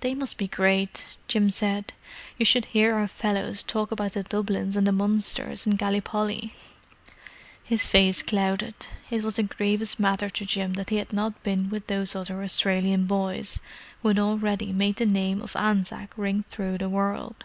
"They 0.00 0.14
must 0.14 0.36
be 0.36 0.46
great," 0.46 1.16
Jim 1.26 1.48
said. 1.48 1.94
"You 2.36 2.44
should 2.44 2.66
hear 2.66 2.96
our 2.96 3.08
fellows 3.08 3.62
talk 3.62 3.90
about 3.90 4.12
the 4.12 4.22
Dublins 4.22 4.76
and 4.76 4.86
the 4.86 4.92
Munsters 4.92 5.66
in 5.66 5.76
Gallipoli." 5.76 6.52
His 7.64 7.86
face 7.86 8.20
clouded: 8.20 8.74
it 9.10 9.24
was 9.24 9.38
a 9.38 9.42
grievous 9.42 9.98
matter 9.98 10.28
to 10.28 10.44
Jim 10.44 10.74
that 10.74 10.90
he 10.90 10.96
had 10.96 11.14
not 11.14 11.42
been 11.42 11.70
with 11.70 11.86
those 11.86 12.14
other 12.14 12.42
Australian 12.42 13.06
boys 13.06 13.60
who 14.02 14.08
had 14.08 14.18
already 14.18 14.70
made 14.70 14.96
the 14.96 15.06
name 15.06 15.40
of 15.40 15.56
Anzac 15.56 16.12
ring 16.18 16.42
through 16.50 16.76
the 16.76 16.90
world. 16.90 17.44